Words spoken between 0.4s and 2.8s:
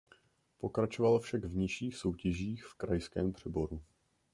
Pokračoval však v nižších soutěžích v